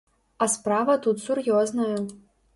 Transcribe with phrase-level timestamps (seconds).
[0.45, 1.93] А справа тут сур'ёзная.